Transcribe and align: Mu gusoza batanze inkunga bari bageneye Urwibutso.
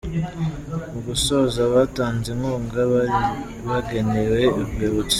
Mu 0.91 0.99
gusoza 1.07 1.59
batanze 1.73 2.27
inkunga 2.35 2.79
bari 2.91 3.17
bageneye 3.67 4.43
Urwibutso. 4.59 5.09